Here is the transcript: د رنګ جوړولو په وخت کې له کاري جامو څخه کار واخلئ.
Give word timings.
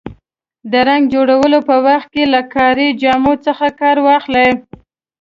د 0.71 0.73
رنګ 0.87 1.03
جوړولو 1.13 1.59
په 1.69 1.75
وخت 1.87 2.07
کې 2.13 2.23
له 2.33 2.41
کاري 2.55 2.87
جامو 3.01 3.33
څخه 3.45 3.65
کار 3.79 3.97
واخلئ. 4.07 4.49